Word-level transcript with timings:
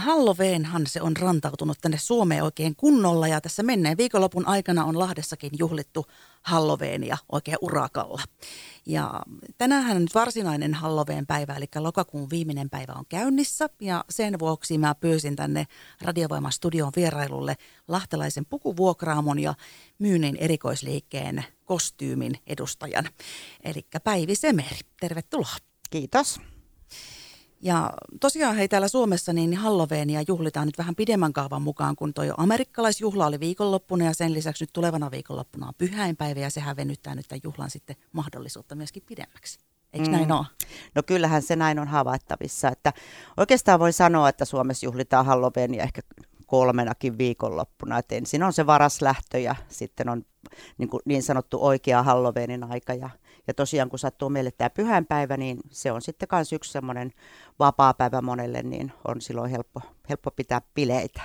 Halloweenhan 0.00 0.86
se 0.86 1.02
on 1.02 1.16
rantautunut 1.16 1.78
tänne 1.80 1.98
Suomeen 1.98 2.42
oikein 2.42 2.76
kunnolla 2.76 3.28
ja 3.28 3.40
tässä 3.40 3.62
menneen 3.62 3.96
viikonlopun 3.96 4.46
aikana 4.46 4.84
on 4.84 4.98
Lahdessakin 4.98 5.50
juhlittu 5.58 6.06
Halloweenia 6.42 7.18
oikein 7.32 7.58
urakalla. 7.60 8.22
Ja 8.86 9.22
tänään 9.58 10.02
nyt 10.02 10.14
varsinainen 10.14 10.74
Halloween 10.74 11.26
päivä, 11.26 11.54
eli 11.54 11.66
lokakuun 11.78 12.30
viimeinen 12.30 12.70
päivä 12.70 12.92
on 12.92 13.04
käynnissä 13.08 13.68
ja 13.80 14.04
sen 14.10 14.38
vuoksi 14.38 14.78
mä 14.78 14.94
pyysin 14.94 15.36
tänne 15.36 15.66
Radiovoiman 16.00 16.52
studion 16.52 16.92
vierailulle 16.96 17.56
lahtelaisen 17.88 18.46
pukuvuokraamon 18.46 19.38
ja 19.38 19.54
myynnin 19.98 20.36
erikoisliikkeen 20.36 21.44
kostyymin 21.64 22.32
edustajan, 22.46 23.08
eli 23.64 23.86
Päivi 24.04 24.34
Semeri. 24.34 24.78
Tervetuloa. 25.00 25.56
Kiitos. 25.90 26.40
Ja 27.62 27.92
tosiaan 28.20 28.56
hei 28.56 28.68
täällä 28.68 28.88
Suomessa 28.88 29.32
niin 29.32 29.56
Halloweenia 29.56 30.22
juhlitaan 30.28 30.66
nyt 30.66 30.78
vähän 30.78 30.94
pidemmän 30.94 31.32
kaavan 31.32 31.62
mukaan, 31.62 31.96
kun 31.96 32.14
toi 32.14 32.30
amerikkalaisjuhla 32.36 33.26
oli 33.26 33.40
viikonloppuna 33.40 34.04
ja 34.04 34.14
sen 34.14 34.34
lisäksi 34.34 34.62
nyt 34.64 34.72
tulevana 34.72 35.10
viikonloppuna 35.10 35.68
on 35.68 35.74
pyhäinpäivä 35.78 36.40
ja 36.40 36.50
sehän 36.50 36.76
venyttää 36.76 37.14
nyt 37.14 37.28
tämän 37.28 37.40
juhlan 37.44 37.70
sitten 37.70 37.96
mahdollisuutta 38.12 38.74
myöskin 38.74 39.02
pidemmäksi. 39.06 39.58
Eikö 39.92 40.06
mm. 40.06 40.12
näin 40.12 40.32
ole? 40.32 40.46
No 40.94 41.02
kyllähän 41.02 41.42
se 41.42 41.56
näin 41.56 41.78
on 41.78 41.88
havaittavissa, 41.88 42.68
että 42.68 42.92
oikeastaan 43.36 43.80
voi 43.80 43.92
sanoa, 43.92 44.28
että 44.28 44.44
Suomessa 44.44 44.86
juhlitaan 44.86 45.26
Halloweenia 45.26 45.82
ehkä 45.82 46.00
kolmenakin 46.46 47.18
viikonloppuna. 47.18 47.98
Et 47.98 48.12
ensin 48.12 48.42
on 48.42 48.52
se 48.52 48.66
varas 48.66 49.02
lähtö 49.02 49.38
ja 49.38 49.54
sitten 49.68 50.08
on 50.08 50.24
niin, 50.78 50.88
kuin 50.88 51.00
niin 51.04 51.22
sanottu 51.22 51.58
oikea 51.60 52.02
Halloweenin 52.02 52.64
aika 52.64 52.94
ja 52.94 53.10
ja 53.50 53.54
tosiaan 53.54 53.90
kun 53.90 53.98
sattuu 53.98 54.28
meille 54.28 54.50
tämä 54.50 54.70
pyhänpäivä, 54.70 55.36
niin 55.36 55.58
se 55.70 55.92
on 55.92 56.02
sitten 56.02 56.28
myös 56.32 56.52
yksi 56.52 56.72
semmoinen 56.72 57.12
vapaa 57.58 57.94
päivä 57.94 58.22
monelle, 58.22 58.62
niin 58.62 58.92
on 59.08 59.20
silloin 59.20 59.50
helppo, 59.50 59.80
helppo 60.08 60.30
pitää 60.30 60.60
bileitä. 60.74 61.22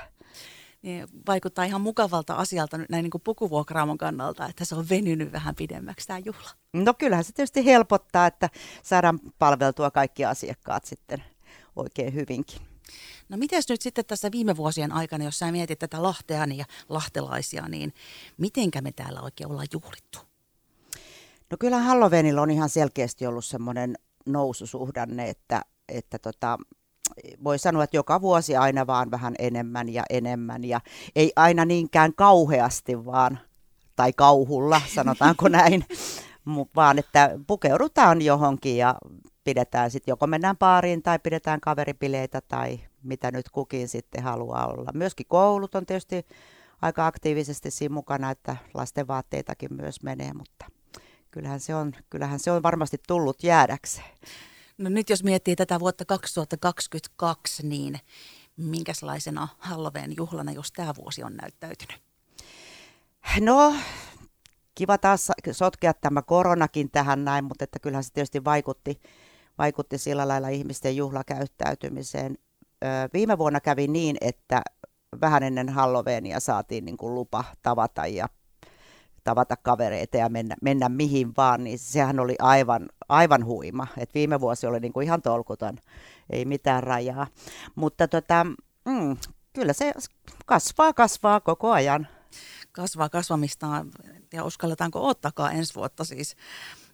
Niin, 0.81 1.07
vaikuttaa 1.27 1.65
ihan 1.65 1.81
mukavalta 1.81 2.34
asialta 2.34 2.77
näin 2.77 3.04
niin 3.04 3.12
kuin 3.12 3.21
pukuvuokraamon 3.21 3.98
kannalta, 3.98 4.45
että 4.45 4.65
se 4.65 4.76
on 4.76 4.90
venynyt 4.90 5.32
vähän 5.32 5.55
pidemmäksi 5.55 6.07
tämä 6.07 6.20
juhla. 6.20 6.49
No 6.73 6.93
kyllähän 6.93 7.23
se 7.23 7.34
tietysti 7.34 7.65
helpottaa, 7.65 8.27
että 8.27 8.49
saadaan 8.84 9.20
palveltua 9.39 9.91
kaikki 9.91 10.26
asiakkaat 10.26 10.85
sitten 10.85 11.23
oikein 11.76 12.13
hyvinkin. 12.13 12.62
No 13.29 13.37
miten 13.37 13.63
nyt 13.70 13.82
sitten 13.82 14.05
tässä 14.05 14.32
viime 14.32 14.57
vuosien 14.57 14.91
aikana, 14.91 15.23
jos 15.23 15.39
sä 15.39 15.51
mietit 15.51 15.79
tätä 15.79 16.04
Lahtea 16.04 16.45
ja 16.55 16.65
lahtelaisia, 16.89 17.67
niin 17.67 17.93
mitenkä 18.37 18.82
me 18.82 18.91
täällä 18.91 19.21
oikein 19.21 19.49
ollaan 19.49 19.67
juhlittu? 19.73 20.35
No 21.51 21.57
kyllä 21.60 21.79
Halloweenilla 21.79 22.41
on 22.41 22.51
ihan 22.51 22.70
selkeästi 22.70 23.27
ollut 23.27 23.46
semmoinen 23.46 23.96
noususuhdanne, 24.26 25.29
että, 25.29 25.62
että 25.90 26.20
tota, 26.20 26.57
voi 27.43 27.60
sanoa, 27.60 27.84
että 27.84 27.98
joka 27.98 28.21
vuosi 28.21 28.55
aina 28.55 28.88
vaan 28.88 29.12
vähän 29.12 29.35
enemmän 29.40 29.90
ja 29.90 30.04
enemmän 30.10 30.63
ja 30.63 30.82
ei 31.16 31.32
aina 31.35 31.66
niinkään 31.66 32.13
kauheasti 32.13 33.05
vaan, 33.05 33.40
tai 33.96 34.13
kauhulla 34.13 34.82
sanotaanko 34.96 35.48
näin, 35.60 35.85
vaan 36.76 36.99
että 36.99 37.40
pukeudutaan 37.48 38.21
johonkin 38.21 38.77
ja 38.77 38.96
pidetään 39.43 39.91
sitten, 39.91 40.12
joko 40.12 40.27
mennään 40.27 40.57
baariin 40.57 41.04
tai 41.04 41.20
pidetään 41.20 41.62
kaveripileitä 41.62 42.41
tai 42.41 42.79
mitä 43.04 43.32
nyt 43.32 43.49
kukin 43.49 43.88
sitten 43.88 44.23
haluaa 44.23 44.68
olla. 44.68 44.91
Myöskin 44.93 45.26
koulut 45.29 45.76
on 45.76 45.85
tietysti 45.85 46.26
aika 46.82 47.07
aktiivisesti 47.07 47.71
siinä 47.71 47.93
mukana, 47.93 48.32
että 48.32 48.57
lasten 48.73 49.07
vaatteitakin 49.07 49.73
myös 49.73 50.04
menee, 50.04 50.34
mutta 50.34 50.66
kyllähän 51.36 51.60
se 51.60 51.76
on, 51.76 51.94
kyllähän 52.10 52.40
se 52.40 52.52
on 52.52 52.64
varmasti 52.64 52.98
tullut 53.08 53.44
jäädäkseen. 53.44 54.18
No 54.78 54.90
nyt 54.90 55.10
jos 55.10 55.24
miettii 55.24 55.55
tätä 55.55 55.80
vuotta 55.80 56.05
2022, 56.05 57.68
niin 57.68 58.00
minkälaisena 58.58 59.48
Halloween 59.60 60.13
juhlana, 60.18 60.52
jos 60.52 60.72
tämä 60.72 60.94
vuosi 60.96 61.24
on 61.24 61.36
näyttäytynyt? 61.36 62.02
No, 63.40 63.76
kiva 64.75 64.97
taas 64.97 65.31
sotkea 65.52 65.94
tämä 65.94 66.22
koronakin 66.22 66.91
tähän 66.91 67.25
näin, 67.25 67.45
mutta 67.45 67.63
että 67.63 67.79
kyllähän 67.79 68.03
se 68.03 68.13
tietysti 68.13 68.44
vaikutti, 68.44 69.01
vaikutti 69.57 69.97
sillä 69.97 70.28
lailla 70.28 70.50
ihmisten 70.50 70.95
juhlakäyttäytymiseen. 70.95 72.38
viime 73.13 73.38
vuonna 73.38 73.59
kävi 73.59 73.88
niin, 73.88 74.18
että 74.22 74.62
vähän 75.22 75.44
ennen 75.44 75.69
Halloweenia 75.69 76.40
saatiin 76.40 76.85
niin 76.85 76.97
kuin 76.97 77.16
lupa 77.16 77.44
tavata 77.62 78.07
ja 78.07 78.29
tavata 79.25 79.56
kavereita 79.58 80.18
ja 80.18 80.30
mennä, 80.30 80.56
mennä 80.62 80.90
mihin 80.90 81.34
vaan, 81.38 81.63
niin 81.63 81.80
sehän 81.80 82.19
oli 82.19 82.36
aivan, 82.40 82.90
aivan 83.09 83.46
huima. 83.46 83.88
Et 83.97 84.13
viime 84.13 84.41
vuosi 84.41 84.68
oli 84.68 84.80
niinku 84.80 85.00
ihan 85.02 85.22
tolkuton, 85.22 85.78
ei 86.30 86.46
mitään 86.46 86.84
rajaa. 86.84 87.28
Mutta 87.75 88.08
tota, 88.08 88.44
mm, 88.86 89.18
kyllä 89.53 89.74
se 89.74 89.94
kasvaa, 90.46 90.94
kasvaa 90.94 91.40
koko 91.40 91.72
ajan. 91.72 92.08
Kasvaa 92.72 93.09
kasvamista 93.09 93.86
ja 94.34 94.44
uskalletaanko 94.44 95.08
ottakaa 95.08 95.52
ensi 95.52 95.75
vuotta 95.75 96.03
siis. 96.03 96.36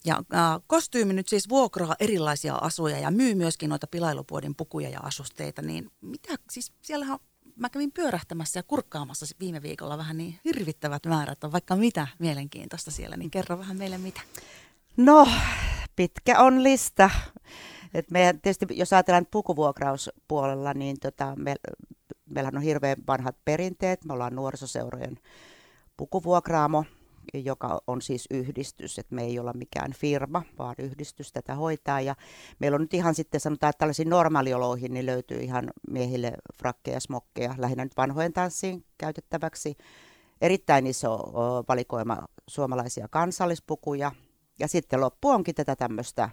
Ja 0.05 0.15
äh, 0.33 0.61
kostyymi 0.67 1.13
nyt 1.13 1.27
siis 1.27 1.49
vuokraa 1.49 1.95
erilaisia 1.99 2.55
asuja 2.55 2.99
ja 2.99 3.11
myy 3.11 3.35
myöskin 3.35 3.69
noita 3.69 3.87
pilailupuodin 3.87 4.55
pukuja 4.55 4.89
ja 4.89 4.99
asusteita, 4.99 5.61
niin 5.61 5.91
mitä, 6.01 6.35
siis 6.49 6.73
siellähän 6.81 7.19
mä 7.61 7.69
kävin 7.69 7.91
pyörähtämässä 7.91 8.59
ja 8.59 8.63
kurkkaamassa 8.63 9.25
viime 9.39 9.61
viikolla 9.61 9.97
vähän 9.97 10.17
niin 10.17 10.39
hirvittävät 10.45 11.05
määrät 11.05 11.43
on 11.43 11.51
vaikka 11.51 11.75
mitä 11.75 12.07
mielenkiintoista 12.19 12.91
siellä, 12.91 13.17
niin 13.17 13.31
kerro 13.31 13.57
vähän 13.57 13.77
meille 13.77 13.97
mitä. 13.97 14.21
No, 14.97 15.27
pitkä 15.95 16.39
on 16.39 16.63
lista. 16.63 17.09
Et 17.93 18.11
me, 18.11 18.35
tietysti, 18.41 18.65
jos 18.69 18.93
ajatellaan 18.93 19.27
pukuvuokrauspuolella, 19.31 20.73
niin 20.73 20.99
tota, 20.99 21.33
me, 21.35 21.55
meillähän 22.29 22.57
on 22.57 22.63
hirveän 22.63 22.97
vanhat 23.07 23.35
perinteet. 23.45 24.05
Me 24.05 24.13
ollaan 24.13 24.35
nuorisoseurojen 24.35 25.19
pukuvuokraamo, 25.97 26.85
joka 27.33 27.81
on 27.87 28.01
siis 28.01 28.25
yhdistys, 28.29 28.99
että 28.99 29.15
me 29.15 29.23
ei 29.23 29.39
olla 29.39 29.53
mikään 29.53 29.93
firma, 29.93 30.43
vaan 30.59 30.75
yhdistys 30.77 31.33
tätä 31.33 31.55
hoitaa. 31.55 32.01
Ja 32.01 32.15
meillä 32.59 32.75
on 32.75 32.81
nyt 32.81 32.93
ihan 32.93 33.15
sitten 33.15 33.39
sanotaan, 33.39 33.69
että 33.69 33.79
tällaisiin 33.79 34.09
normaalioloihin 34.09 34.93
niin 34.93 35.05
löytyy 35.05 35.39
ihan 35.39 35.69
miehille 35.89 36.33
frakkeja, 36.57 36.99
smokkeja, 36.99 37.55
lähinnä 37.57 37.85
nyt 37.85 37.97
vanhojen 37.97 38.33
tanssiin 38.33 38.85
käytettäväksi. 38.97 39.77
Erittäin 40.41 40.87
iso 40.87 41.17
valikoima 41.67 42.17
suomalaisia 42.47 43.07
kansallispukuja. 43.07 44.11
Ja 44.59 44.67
sitten 44.67 45.01
loppu 45.01 45.29
onkin 45.29 45.55
tätä 45.55 45.75
tämmöistä 45.75 46.29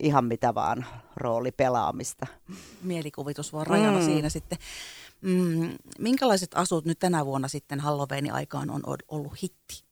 ihan 0.00 0.24
mitä 0.24 0.54
vaan 0.54 0.86
roolipelaamista. 1.16 2.26
Mielikuvitus 2.82 3.52
vaan 3.52 3.66
rajalla 3.66 3.98
mm. 3.98 4.04
siinä 4.04 4.28
sitten. 4.28 4.58
Mm, 5.20 5.72
minkälaiset 5.98 6.50
asut 6.54 6.84
nyt 6.84 6.98
tänä 6.98 7.26
vuonna 7.26 7.48
sitten 7.48 7.80
Halloweenin 7.80 8.32
aikaan 8.32 8.70
on 8.70 8.82
ollut 9.08 9.42
hitti? 9.42 9.89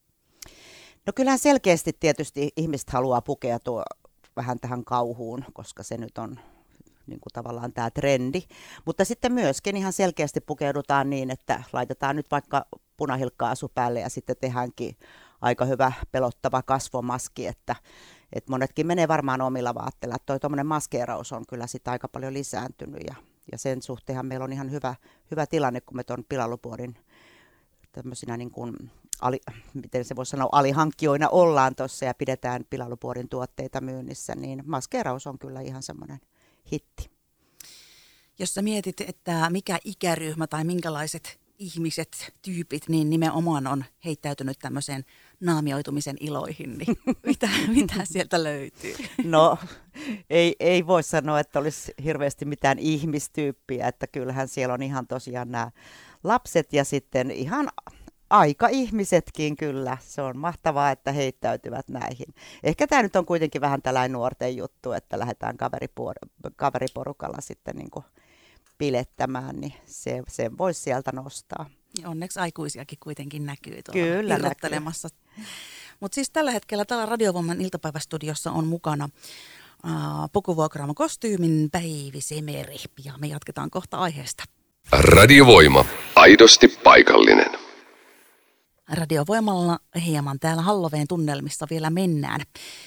No 1.08 1.12
kyllähän 1.14 1.38
selkeästi 1.38 1.92
tietysti 2.00 2.50
ihmiset 2.56 2.91
haluaa 2.91 3.20
pukeutua 3.20 3.82
vähän 4.36 4.60
tähän 4.60 4.84
kauhuun, 4.84 5.44
koska 5.52 5.82
se 5.82 5.96
nyt 5.96 6.19
on 6.19 6.38
niin 7.06 7.20
kuin 7.20 7.32
tavallaan 7.32 7.72
tämä 7.72 7.91
trendi. 7.91 8.42
Mutta 8.84 9.04
sitten 9.04 9.32
myöskin 9.32 9.76
ihan 9.76 9.92
selkeästi 9.92 10.41
pukeudutaan 10.41 11.10
niin, 11.10 11.30
että 11.30 11.62
laitetaan 11.72 12.16
nyt 12.16 12.30
vaikka 12.30 12.66
punahilkka-asu 12.96 13.69
päälle 13.74 14.00
ja 14.00 14.08
sitten 14.08 14.36
tehdäänkin 14.41 14.96
aika 15.41 15.64
hyvä 15.64 15.92
pelottava 16.12 16.62
kasvomaski, 16.62 17.46
että, 17.46 17.76
että 18.32 18.50
monetkin 18.50 18.86
menee 18.86 19.08
varmaan 19.08 19.40
omilla 19.40 19.75
vaatteilla. 19.75 20.16
Toi 20.26 20.40
tuommoinen 20.40 20.66
maskeeraus 20.66 21.32
on 21.32 21.44
kyllä 21.48 21.66
sitten 21.66 21.92
aika 21.92 22.08
paljon 22.08 22.34
lisääntynyt 22.34 23.02
ja, 23.06 23.14
ja 23.52 23.58
sen 23.58 23.82
suhteenhan 23.82 24.26
meillä 24.26 24.44
on 24.44 24.52
ihan 24.52 24.70
hyvä, 24.70 24.94
hyvä 25.30 25.46
tilanne, 25.46 25.80
kun 25.80 25.96
me 25.96 26.04
tuon 26.04 26.25
pilalupuodin 26.28 26.96
tämmöisinä 27.92 28.36
niin 28.36 28.50
kuin 28.50 28.90
ali, 29.21 29.41
miten 29.75 30.05
se 30.05 30.17
voisi 30.17 30.31
sanoa, 30.31 30.49
alihankkijoina 30.53 31.29
ollaan 31.29 31.75
tuossa 31.75 32.05
ja 32.05 32.15
pidetään 32.15 32.65
pilalupuodin 32.71 33.29
tuotteita 33.29 33.81
myynnissä, 33.81 34.34
niin 34.34 34.62
maskeraus 34.67 35.27
on 35.27 35.39
kyllä 35.39 35.61
ihan 35.61 35.83
semmoinen 35.83 36.21
hitti. 36.73 37.11
Jos 38.39 38.55
sä 38.55 38.62
mietit, 38.62 39.01
että 39.01 39.51
mikä 39.51 39.79
ikäryhmä 39.84 40.47
tai 40.47 40.65
minkälaiset 40.65 41.41
ihmiset, 41.59 42.32
tyypit, 42.43 42.88
niin 42.88 43.11
nimenomaan 43.11 43.67
on 43.67 43.85
heittäytynyt 44.05 44.59
tämmöiseen 44.59 45.05
naamioitumisen 45.41 46.17
iloihin, 46.21 46.79
niin 46.79 46.99
mitä, 47.26 47.49
mitä 47.69 48.05
sieltä 48.05 48.44
löytyy? 48.44 48.94
No, 49.25 49.59
ei, 50.31 50.56
ei 50.61 50.87
voi 50.87 51.03
sanoa, 51.03 51.41
että 51.41 51.59
olisi 51.59 51.94
hirveästi 52.05 52.44
mitään 52.44 52.79
ihmistyyppiä, 52.79 53.88
että 53.88 54.06
kyllähän 54.06 54.49
siellä 54.49 54.75
on 54.75 54.82
ihan 54.82 55.06
tosiaan 55.06 55.50
nämä 55.50 55.71
lapset 56.25 56.73
ja 56.73 56.85
sitten 56.85 57.31
ihan 57.31 57.69
aika 58.30 58.69
ihmisetkin 58.69 59.56
kyllä. 59.56 59.98
Se 60.00 60.22
on 60.22 60.38
mahtavaa, 60.38 60.90
että 60.90 61.12
heittäytyvät 61.12 61.88
näihin. 61.88 62.34
Ehkä 62.62 62.86
tämä 62.86 63.02
nyt 63.02 63.16
on 63.16 63.26
kuitenkin 63.26 63.60
vähän 63.60 63.82
tällainen 63.82 64.12
nuorten 64.12 64.56
juttu, 64.56 64.92
että 64.92 65.19
lähdetään 65.19 65.56
kaveripor- 65.56 66.52
kaveriporukalla 66.56 67.40
sitten 67.40 67.76
niin 67.76 67.90
kuin 67.90 68.04
pilettämään, 68.78 69.56
niin 69.56 69.75
se, 69.86 70.22
se 70.28 70.50
voisi 70.58 70.80
sieltä 70.80 71.12
nostaa. 71.12 71.70
Ja 72.02 72.08
onneksi 72.08 72.40
aikuisiakin 72.40 72.98
kuitenkin 73.02 73.46
näkyy 73.46 73.82
tuolla 73.82 74.16
Kyllä 74.16 74.34
irrottelemassa. 74.34 75.08
Mutta 76.00 76.14
siis 76.14 76.30
tällä 76.30 76.50
hetkellä 76.50 76.84
täällä 76.84 77.06
Radiovoiman 77.06 77.60
iltapäivästudiossa 77.60 78.52
on 78.52 78.66
mukana 78.66 79.08
pukuvuokraama 80.32 80.94
kostyymin 80.94 81.69
Päivi 81.72 82.20
Semeri 82.20 82.76
ja 83.04 83.12
me 83.19 83.26
jatketaan 83.26 83.70
kohta 83.70 83.96
aiheesta. 83.96 84.44
Radiovoima. 84.92 85.84
Aidosti 86.16 86.69
paikallinen. 86.69 87.68
Radiovoimalla 88.93 89.79
hieman 90.05 90.38
täällä 90.38 90.62
Halloveen 90.62 91.08
tunnelmissa 91.08 91.67
vielä 91.70 91.90
mennään. 91.90 92.40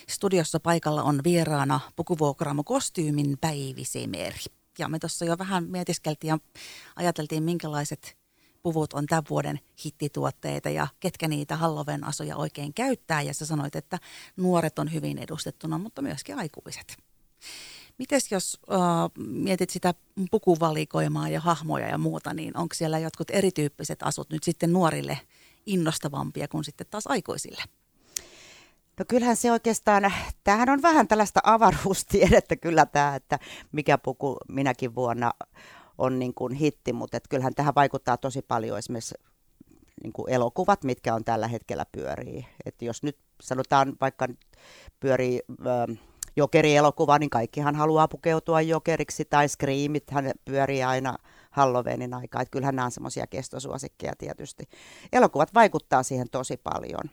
Studiossa 0.10 0.60
paikalla 0.60 1.04
on 1.04 1.22
vieraana 1.24 1.80
pukuvuokraamo 1.96 2.64
kostyymin 2.64 3.38
Päivi 3.42 3.86
Semeri. 3.86 4.40
Ja 4.80 4.90
me 4.90 5.00
tuossa 5.00 5.26
jo 5.26 5.38
vähän 5.38 5.64
mietiskeltiin 5.64 6.30
ja 6.30 6.38
ajateltiin, 6.96 7.44
minkälaiset 7.44 8.18
puvut 8.64 8.94
on 8.94 9.06
tämän 9.06 9.24
vuoden 9.30 9.60
hittituotteita 9.86 10.70
ja 10.70 10.88
ketkä 11.00 11.28
niitä 11.28 11.58
Halloween 11.58 12.04
asuja 12.04 12.38
oikein 12.38 12.74
käyttää. 12.74 13.22
Ja 13.22 13.34
sä 13.34 13.46
sanoit, 13.46 13.76
että 13.76 14.00
nuoret 14.38 14.80
on 14.80 14.94
hyvin 14.94 15.18
edustettuna, 15.18 15.78
mutta 15.78 16.02
myöskin 16.02 16.38
aikuiset. 16.38 16.98
Mites 17.98 18.32
jos 18.32 18.60
äh, 18.72 18.78
mietit 19.28 19.70
sitä 19.70 19.94
pukuvalikoimaa 20.32 21.30
ja 21.30 21.40
hahmoja 21.40 21.88
ja 21.88 21.98
muuta, 21.98 22.34
niin 22.34 22.58
onko 22.58 22.76
siellä 22.76 23.00
jotkut 23.00 23.30
erityyppiset 23.30 24.04
asut 24.04 24.30
nyt 24.30 24.44
sitten 24.44 24.74
nuorille 24.74 25.20
innostavampia 25.66 26.48
kuin 26.48 26.64
sitten 26.64 26.88
taas 26.90 27.08
aikuisille? 27.08 27.64
No 29.00 29.06
kyllähän 29.08 29.36
se 29.36 29.52
oikeastaan, 29.52 30.14
tämähän 30.44 30.70
on 30.70 30.82
vähän 30.82 31.08
tällaista 31.08 31.40
avaruustiedettä 31.44 32.56
kyllä 32.56 32.86
tämä, 32.86 33.16
että 33.16 33.40
mikä 33.72 33.98
puku 33.98 34.38
minäkin 34.48 34.96
vuonna 34.96 35.32
on 35.98 36.20
niin 36.20 36.34
kuin 36.34 36.54
hitti, 36.54 36.94
mutta 36.94 37.18
et 37.18 37.28
kyllähän 37.28 37.56
tähän 37.56 37.76
vaikuttaa 37.76 38.18
tosi 38.18 38.42
paljon 38.42 38.78
esimerkiksi 38.78 39.16
niin 40.04 40.14
kuin 40.14 40.34
elokuvat, 40.34 40.84
mitkä 40.84 41.16
on 41.16 41.24
tällä 41.24 41.48
hetkellä 41.48 41.86
pyörii. 41.92 42.46
Et 42.66 42.82
jos 42.82 43.04
nyt 43.04 43.18
sanotaan 43.42 43.94
vaikka 44.02 44.28
pyörii 45.00 45.42
äh, 45.52 45.98
jokerielokuva, 46.36 47.20
niin 47.20 47.30
kaikkihan 47.30 47.76
haluaa 47.76 48.08
pukeutua 48.08 48.62
jokeriksi, 48.62 49.26
tai 49.26 49.50
Screamit 49.50 50.12
hän 50.12 50.32
pyörii 50.46 50.84
aina 50.84 51.18
Halloweenin 51.52 52.14
aikaa. 52.14 52.42
Että 52.42 52.52
kyllähän 52.52 52.76
nämä 52.76 52.86
on 52.86 52.92
semmoisia 52.92 53.28
kestosuosikkeja 53.28 54.14
tietysti. 54.18 54.64
Elokuvat 55.14 55.54
vaikuttaa 55.54 56.04
siihen 56.04 56.30
tosi 56.30 56.58
paljon. 56.58 57.10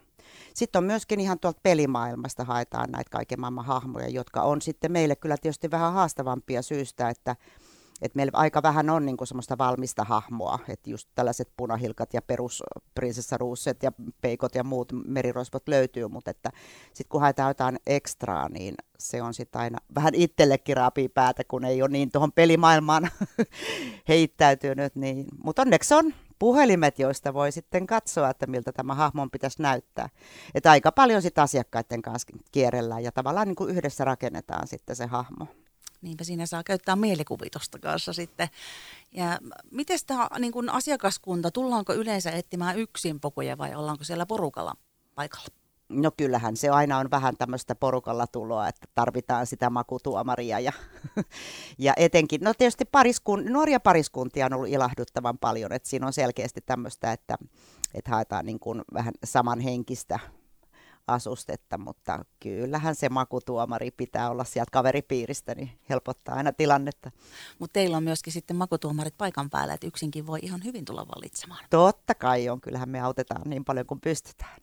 Sitten 0.54 0.78
on 0.78 0.84
myöskin 0.84 1.20
ihan 1.20 1.38
tuolta 1.38 1.60
pelimaailmasta 1.62 2.44
haetaan 2.44 2.90
näitä 2.90 3.10
kaiken 3.10 3.40
maailman 3.40 3.64
hahmoja, 3.64 4.08
jotka 4.08 4.42
on 4.42 4.62
sitten 4.62 4.92
meille 4.92 5.16
kyllä 5.16 5.36
tietysti 5.42 5.70
vähän 5.70 5.92
haastavampia 5.92 6.62
syystä, 6.62 7.08
että 7.08 7.36
et 8.02 8.14
meillä 8.14 8.30
aika 8.34 8.62
vähän 8.62 8.90
on 8.90 9.06
niinku 9.06 9.26
semmoista 9.26 9.58
valmista 9.58 10.04
hahmoa, 10.04 10.58
että 10.68 10.90
just 10.90 11.08
tällaiset 11.14 11.48
punahilkat 11.56 12.14
ja 12.14 12.22
perusprinsessaruusset 12.22 13.82
ja 13.82 13.92
peikot 14.20 14.54
ja 14.54 14.64
muut 14.64 14.92
merirosvot 15.06 15.68
löytyy, 15.68 16.08
mutta 16.08 16.30
että 16.30 16.50
sitten 16.86 17.08
kun 17.08 17.20
haetaan 17.20 17.50
jotain 17.50 17.78
ekstraa, 17.86 18.48
niin 18.48 18.74
se 18.98 19.22
on 19.22 19.34
sitten 19.34 19.60
aina 19.60 19.78
vähän 19.94 20.14
itsellekin 20.14 20.76
raapii 20.76 21.08
päätä, 21.08 21.42
kun 21.44 21.64
ei 21.64 21.82
ole 21.82 21.90
niin 21.90 22.10
tuohon 22.10 22.32
pelimaailmaan 22.32 23.10
heittäytynyt. 24.08 24.96
Niin. 24.96 25.26
Mutta 25.44 25.62
onneksi 25.62 25.94
on 25.94 26.14
puhelimet, 26.38 26.98
joista 26.98 27.34
voi 27.34 27.52
sitten 27.52 27.86
katsoa, 27.86 28.30
että 28.30 28.46
miltä 28.46 28.72
tämä 28.72 28.94
hahmon 28.94 29.30
pitäisi 29.30 29.62
näyttää. 29.62 30.08
Että 30.54 30.70
aika 30.70 30.92
paljon 30.92 31.22
sitten 31.22 31.44
asiakkaiden 31.44 32.02
kanssa 32.02 32.28
kierrellään 32.52 33.04
ja 33.04 33.12
tavallaan 33.12 33.48
niin 33.48 33.56
kuin 33.56 33.70
yhdessä 33.70 34.04
rakennetaan 34.04 34.66
sitten 34.68 34.96
se 34.96 35.06
hahmo. 35.06 35.46
Niinpä 36.02 36.24
siinä 36.24 36.46
saa 36.46 36.62
käyttää 36.62 36.96
mielikuvitusta 36.96 37.78
kanssa 37.78 38.12
sitten. 38.12 38.48
Ja 39.12 39.38
miten 39.70 39.98
tämä 40.06 40.28
niin 40.38 40.52
kuin 40.52 40.70
asiakaskunta, 40.70 41.50
tullaanko 41.50 41.94
yleensä 41.94 42.30
etsimään 42.30 42.78
yksin 42.78 43.20
pokuja 43.20 43.58
vai 43.58 43.74
ollaanko 43.74 44.04
siellä 44.04 44.26
porukalla 44.26 44.74
paikalla? 45.14 45.48
No 45.88 46.10
kyllähän 46.16 46.56
se 46.56 46.68
aina 46.68 46.98
on 46.98 47.10
vähän 47.10 47.36
tämmöistä 47.36 47.74
porukalla 47.74 48.26
tuloa, 48.26 48.68
että 48.68 48.86
tarvitaan 48.94 49.46
sitä 49.46 49.70
makutuomaria 49.70 50.60
ja, 50.60 50.72
ja 51.78 51.92
etenkin, 51.96 52.40
no 52.40 52.54
tietysti 52.54 52.84
pariskun, 52.84 53.44
nuoria 53.44 53.80
pariskuntia 53.80 54.46
on 54.46 54.52
ollut 54.52 54.68
ilahduttavan 54.68 55.38
paljon, 55.38 55.72
että 55.72 55.88
siinä 55.88 56.06
on 56.06 56.12
selkeästi 56.12 56.60
tämmöistä, 56.60 57.12
että, 57.12 57.38
että 57.94 58.10
haetaan 58.10 58.46
niin 58.46 58.60
kuin 58.60 58.82
vähän 58.94 59.14
samanhenkistä 59.24 60.18
asustetta, 61.08 61.78
mutta 61.78 62.24
kyllähän 62.40 62.94
se 62.94 63.08
makutuomari 63.08 63.90
pitää 63.90 64.30
olla 64.30 64.44
sieltä 64.44 64.70
kaveripiiristä, 64.72 65.54
niin 65.54 65.70
helpottaa 65.88 66.34
aina 66.34 66.52
tilannetta. 66.52 67.10
Mutta 67.58 67.72
teillä 67.72 67.96
on 67.96 68.04
myöskin 68.04 68.32
sitten 68.32 68.56
makutuomarit 68.56 69.18
paikan 69.18 69.50
päällä, 69.50 69.74
että 69.74 69.86
yksinkin 69.86 70.26
voi 70.26 70.38
ihan 70.42 70.64
hyvin 70.64 70.84
tulla 70.84 71.06
valitsemaan. 71.16 71.64
Totta 71.70 72.14
kai 72.14 72.48
on, 72.48 72.60
kyllähän 72.60 72.88
me 72.88 73.00
autetaan 73.00 73.42
niin 73.44 73.64
paljon 73.64 73.86
kuin 73.86 74.00
pystytään. 74.00 74.56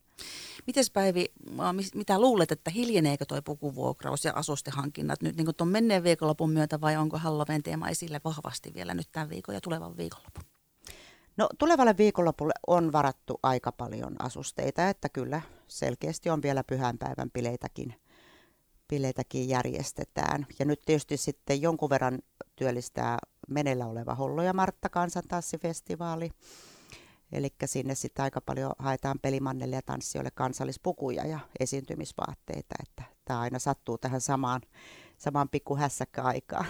Mites 0.67 0.91
Päivi, 0.91 1.25
mitä 1.95 2.19
luulet, 2.19 2.51
että 2.51 2.71
hiljeneekö 2.71 3.25
tuo 3.25 3.41
pukuvuokraus 3.41 4.25
ja 4.25 4.33
asustehankinnat 4.35 5.21
nyt 5.21 5.37
niin 5.37 5.55
tuon 5.57 5.67
menneen 5.67 6.03
viikonlopun 6.03 6.49
myötä 6.49 6.81
vai 6.81 6.97
onko 6.97 7.17
Halloween 7.17 7.63
teema 7.63 7.89
esille 7.89 8.21
vahvasti 8.23 8.73
vielä 8.73 8.93
nyt 8.93 9.07
tämän 9.11 9.29
viikon 9.29 9.55
ja 9.55 9.61
tulevan 9.61 9.97
viikonlopun? 9.97 10.43
No 11.37 11.49
tulevalle 11.57 11.97
viikonlopulle 11.97 12.53
on 12.67 12.91
varattu 12.91 13.39
aika 13.43 13.71
paljon 13.71 14.15
asusteita, 14.19 14.89
että 14.89 15.09
kyllä 15.09 15.41
selkeästi 15.67 16.29
on 16.29 16.41
vielä 16.41 16.63
pyhänpäivän 16.63 17.31
bileitäkin, 17.31 17.95
bileitäkin 18.89 19.49
järjestetään. 19.49 20.47
Ja 20.59 20.65
nyt 20.65 20.81
tietysti 20.85 21.17
sitten 21.17 21.61
jonkun 21.61 21.89
verran 21.89 22.19
työllistää 22.55 23.17
menellä 23.47 23.85
oleva 23.85 24.15
Hollo 24.15 24.43
ja 24.43 24.53
Martta 24.53 24.89
kansantanssifestivaali. 24.89 26.31
Eli 27.31 27.49
sinne 27.65 27.95
sitten 27.95 28.23
aika 28.23 28.41
paljon 28.41 28.71
haetaan 28.79 29.19
pelimannelle 29.19 29.75
ja 29.75 29.81
tanssijoille 29.81 30.31
kansallispukuja 30.31 31.27
ja 31.27 31.39
esiintymisvaatteita, 31.59 32.75
että 32.83 33.03
tämä 33.25 33.39
aina 33.39 33.59
sattuu 33.59 33.97
tähän 33.97 34.21
samaan 34.21 34.61
saman 35.17 35.49
pikku 35.49 35.75
hässäkkäaikaan. 35.75 36.65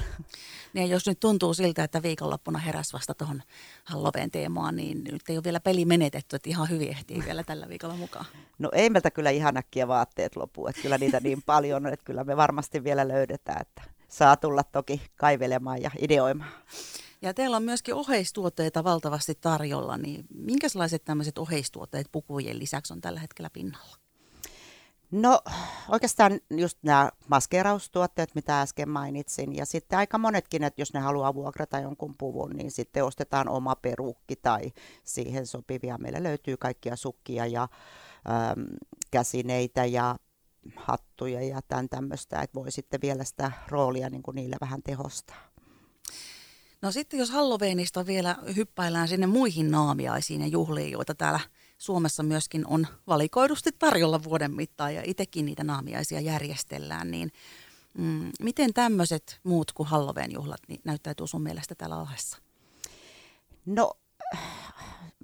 Niin 0.74 0.90
jos 0.90 1.08
nyt 1.08 1.20
tuntuu 1.20 1.54
siltä, 1.54 1.84
että 1.84 2.04
viikonloppuna 2.04 2.60
heräs 2.60 2.94
vasta 2.94 3.14
tuohon 3.14 3.44
Halloween 3.84 4.32
teemaan, 4.32 4.76
niin 4.76 5.04
nyt 5.04 5.22
ei 5.30 5.38
ole 5.38 5.44
vielä 5.44 5.60
peli 5.60 5.86
menetetty, 5.86 6.36
että 6.36 6.50
ihan 6.50 6.70
hyvin 6.70 6.90
ehtii 6.90 7.24
vielä 7.26 7.44
tällä 7.44 7.70
viikolla 7.70 7.96
mukaan. 7.96 8.26
No 8.60 8.70
ei 8.74 8.90
meiltä 8.90 9.12
kyllä 9.12 9.30
ihan 9.30 9.58
äkkiä 9.58 9.88
vaatteet 9.88 10.36
lopu, 10.36 10.68
että 10.68 10.82
kyllä 10.82 10.98
niitä 10.98 11.20
niin 11.20 11.42
paljon 11.46 11.86
on, 11.86 11.94
että 11.94 12.06
kyllä 12.06 12.24
me 12.24 12.38
varmasti 12.38 12.84
vielä 12.84 13.08
löydetään, 13.08 13.62
että 13.62 13.82
saa 14.08 14.38
tulla 14.38 14.64
toki 14.64 15.02
kaivelemaan 15.16 15.82
ja 15.82 15.92
ideoimaan. 16.00 16.52
Ja 17.22 17.34
teillä 17.34 17.58
on 17.58 17.64
myöskin 17.64 17.94
oheistuotteita 17.94 18.84
valtavasti 18.84 19.36
tarjolla, 19.36 19.98
niin 19.98 20.26
minkälaiset 20.36 21.06
tämmöiset 21.06 21.38
oheistuotteet 21.38 22.08
pukujen 22.12 22.60
lisäksi 22.60 22.94
on 22.94 23.02
tällä 23.02 23.20
hetkellä 23.20 23.50
pinnalla? 23.50 24.05
No 25.16 25.42
oikeastaan 25.90 26.40
just 26.50 26.78
nämä 26.84 27.10
maskeeraustuotteet, 27.28 28.36
mitä 28.36 28.62
äsken 28.62 28.90
mainitsin. 28.90 29.56
Ja 29.56 29.66
sitten 29.66 30.00
aika 30.00 30.18
monetkin, 30.18 30.64
että 30.64 30.82
jos 30.82 30.94
ne 30.94 31.00
haluaa 31.00 31.34
vuokrata 31.34 31.80
jonkun 31.80 32.16
puvun, 32.18 32.50
niin 32.50 32.72
sitten 32.72 33.06
ostetaan 33.06 33.50
oma 33.50 33.76
perukki 33.76 34.36
tai 34.36 34.72
siihen 35.04 35.46
sopivia. 35.46 35.98
Meillä 35.98 36.24
löytyy 36.24 36.58
kaikkia 36.58 36.96
sukkia 36.96 37.46
ja 37.46 37.62
äm, 37.64 38.66
käsineitä 39.12 39.86
ja 39.86 40.16
hattuja 40.76 41.42
ja 41.42 41.62
tämän 41.68 41.90
tämmöistä, 41.90 42.42
että 42.42 42.60
voi 42.60 42.72
sitten 42.72 43.02
vielä 43.02 43.24
sitä 43.24 43.52
roolia 43.68 44.10
niin 44.10 44.24
kuin 44.24 44.36
niillä 44.36 44.58
vähän 44.62 44.84
tehostaa. 44.84 45.50
No 46.82 46.92
sitten 46.92 47.20
jos 47.20 47.30
Halloweenista 47.30 48.06
vielä 48.06 48.36
hyppäillään 48.56 49.08
sinne 49.08 49.28
muihin 49.28 49.72
naamiaisiin 49.72 50.42
ja 50.42 50.48
juhliin, 50.48 50.92
joita 50.92 51.16
täällä– 51.16 51.40
Suomessa 51.78 52.24
myöskin 52.24 52.68
on 52.68 52.88
valikoidusti 53.08 53.70
tarjolla 53.80 54.24
vuoden 54.24 54.52
mittaan 54.52 54.96
ja 54.96 55.02
itsekin 55.06 55.46
niitä 55.46 55.64
naamiaisia 55.64 56.20
järjestellään, 56.20 57.12
niin 57.12 57.32
mm, 57.98 58.32
miten 58.42 58.74
tämmöiset 58.74 59.40
muut 59.44 59.72
kuin 59.72 59.90
Halloween 59.90 60.32
juhlat 60.32 60.62
niin 60.68 60.82
näyttäytyy 60.84 61.28
sun 61.28 61.42
mielestä 61.42 61.76
täällä 61.76 61.98
Lahdessa? 61.98 62.38
No 63.66 63.92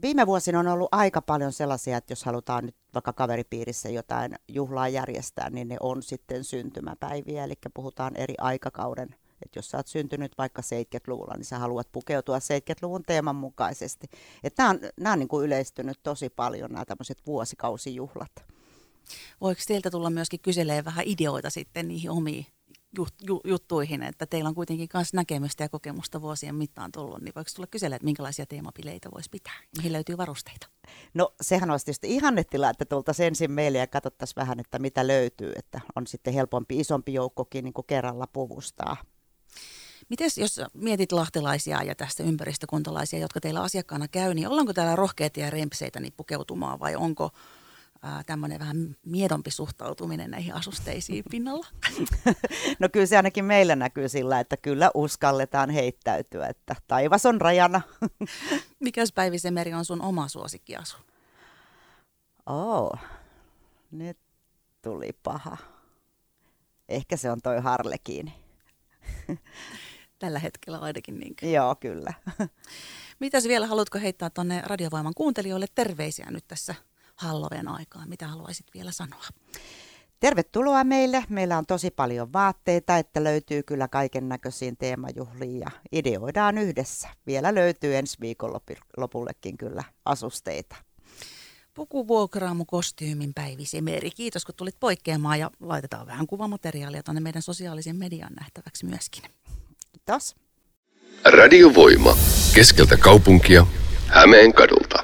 viime 0.01 0.27
vuosina 0.27 0.60
on 0.60 0.67
ollut 0.67 0.89
aika 0.91 1.22
paljon 1.22 1.53
sellaisia, 1.53 1.98
että 1.98 2.12
jos 2.12 2.24
halutaan 2.24 2.65
nyt 2.65 2.75
vaikka 2.93 3.13
kaveripiirissä 3.13 3.89
jotain 3.89 4.36
juhlaa 4.48 4.88
järjestää, 4.88 5.50
niin 5.50 5.67
ne 5.67 5.77
on 5.79 6.03
sitten 6.03 6.43
syntymäpäiviä, 6.43 7.43
eli 7.43 7.53
puhutaan 7.74 8.15
eri 8.15 8.34
aikakauden 8.38 9.15
että 9.41 9.60
jos 9.60 9.69
sä 9.69 9.77
oot 9.77 9.88
syntynyt 9.88 10.38
vaikka 10.38 10.62
70-luvulla, 10.62 11.33
niin 11.38 11.45
sä 11.45 11.60
haluat 11.60 11.91
pukeutua 11.91 12.39
70-luvun 12.39 13.03
teeman 13.03 13.36
mukaisesti. 13.36 14.07
Että 14.43 14.63
nämä 14.63 14.69
on, 14.69 14.79
nämä 14.98 15.13
on 15.13 15.19
niin 15.19 15.27
kuin 15.27 15.45
yleistynyt 15.45 16.00
tosi 16.03 16.29
paljon, 16.29 16.71
nämä 16.71 16.86
tämmöiset 16.86 17.17
vuosikausijuhlat. 17.25 18.31
Voiko 19.41 19.62
teiltä 19.67 19.91
tulla 19.91 20.10
myöskin 20.10 20.39
kyselee 20.39 20.86
vähän 20.86 21.05
ideoita 21.07 21.50
sitten 21.50 21.88
niihin 21.88 22.12
omiin 22.12 22.45
jut, 22.98 23.13
ju, 23.27 23.41
juttuihin, 23.43 24.03
että 24.03 24.25
teillä 24.25 24.48
on 24.48 24.55
kuitenkin 24.55 24.89
myös 24.93 25.13
näkemystä 25.13 25.63
ja 25.63 25.69
kokemusta 25.69 26.21
vuosien 26.21 26.55
mittaan 26.55 26.91
tullut, 26.91 27.21
niin 27.21 27.33
voiko 27.36 27.50
tulla 27.55 27.67
kyselee, 27.67 27.95
että 27.95 28.05
minkälaisia 28.05 28.45
teemapileitä 28.45 29.10
voisi 29.13 29.29
pitää, 29.29 29.53
mihin 29.77 29.93
löytyy 29.93 30.17
varusteita? 30.17 30.67
No 31.13 31.33
sehän 31.41 31.71
olisi 31.71 31.86
tietysti 31.86 32.15
ihannetila, 32.15 32.69
että 32.69 32.86
tultaisiin 32.86 33.27
ensin 33.27 33.51
meille 33.51 33.77
ja 33.77 33.88
katsottaisiin 33.88 34.36
vähän, 34.36 34.60
että 34.60 34.79
mitä 34.79 35.07
löytyy, 35.07 35.53
että 35.55 35.81
on 35.95 36.07
sitten 36.07 36.33
helpompi, 36.33 36.79
isompi 36.79 37.13
joukkokin 37.13 37.63
niin 37.63 37.74
kuin 37.74 37.88
kerralla 37.88 38.27
puvustaa. 38.27 38.98
Mites 40.11 40.37
jos 40.37 40.61
mietit 40.73 41.11
lahtelaisia 41.11 41.83
ja 41.83 41.95
tästä 41.95 42.23
ympäristökuntalaisia, 42.23 43.19
jotka 43.19 43.41
teillä 43.41 43.61
asiakkaana 43.61 44.07
käy, 44.07 44.33
niin 44.33 44.47
ollaanko 44.47 44.73
täällä 44.73 44.95
rohkeita 44.95 45.39
ja 45.39 45.49
rempseitä 45.49 45.99
niin 45.99 46.13
pukeutumaan 46.17 46.79
vai 46.79 46.95
onko 46.95 47.31
tämmöinen 48.25 48.59
vähän 48.59 48.95
miedompi 49.05 49.51
suhtautuminen 49.51 50.31
näihin 50.31 50.53
asusteisiin 50.53 51.23
pinnalla? 51.31 51.67
No 52.79 52.89
kyllä 52.89 53.05
se 53.05 53.17
ainakin 53.17 53.45
meillä 53.45 53.75
näkyy 53.75 54.09
sillä, 54.09 54.39
että 54.39 54.57
kyllä 54.57 54.91
uskalletaan 54.93 55.69
heittäytyä, 55.69 56.47
että 56.47 56.75
taivas 56.87 57.25
on 57.25 57.41
rajana. 57.41 57.81
Mikäs 58.79 59.11
Päivi 59.11 59.39
Semeri 59.39 59.73
on 59.73 59.85
sun 59.85 60.01
oma 60.01 60.27
suosikkiasu? 60.27 60.97
Oo, 62.45 62.97
nyt 63.91 64.17
tuli 64.81 65.13
paha. 65.23 65.57
Ehkä 66.89 67.17
se 67.17 67.31
on 67.31 67.41
toi 67.41 67.61
Harlekiini. 67.61 68.33
Tällä 70.21 70.39
hetkellä 70.39 70.77
ainakin 70.77 71.19
niinkö? 71.19 71.45
Joo, 71.45 71.75
kyllä. 71.75 72.13
Mitäs 73.19 73.43
vielä, 73.47 73.67
haluatko 73.67 73.99
heittää 73.99 74.29
tuonne 74.29 74.61
Radiovoiman 74.65 75.13
kuuntelijoille 75.13 75.65
terveisiä 75.75 76.31
nyt 76.31 76.47
tässä 76.47 76.75
Halloween 77.15 77.67
aikaan? 77.67 78.09
Mitä 78.09 78.27
haluaisit 78.27 78.65
vielä 78.73 78.91
sanoa? 78.91 79.25
Tervetuloa 80.19 80.83
meille. 80.83 81.23
Meillä 81.29 81.57
on 81.57 81.65
tosi 81.65 81.91
paljon 81.91 82.33
vaatteita, 82.33 82.97
että 82.97 83.23
löytyy 83.23 83.63
kyllä 83.63 83.87
kaiken 83.87 84.29
näköisiin 84.29 84.77
teemajuhliin 84.77 85.59
ja 85.59 85.71
ideoidaan 85.91 86.57
yhdessä. 86.57 87.09
Vielä 87.27 87.55
löytyy 87.55 87.95
ensi 87.95 88.17
viikon 88.21 88.59
lopullekin 88.97 89.57
kyllä 89.57 89.83
asusteita. 90.05 90.75
Pukuvuokraamu 91.73 92.65
kostyymin 92.65 93.33
Päivi 93.33 93.65
Semeri. 93.65 94.11
Kiitos 94.11 94.45
kun 94.45 94.55
tulit 94.55 94.79
poikkeamaan 94.79 95.39
ja 95.39 95.51
laitetaan 95.59 96.07
vähän 96.07 96.27
kuvamateriaalia 96.27 97.03
tuonne 97.03 97.21
meidän 97.21 97.41
sosiaalisen 97.41 97.95
median 97.95 98.33
nähtäväksi 98.39 98.85
myöskin. 98.85 99.23
Kiitos. 100.05 100.36
Radiovoima. 101.25 102.17
Keskeltä 102.53 102.98
kaupunkia. 102.98 103.65
Hämeen 104.08 104.53
kadulta. 104.53 105.03